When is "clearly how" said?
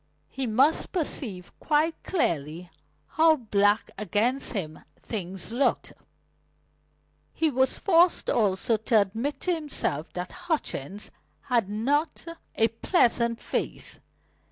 2.01-3.35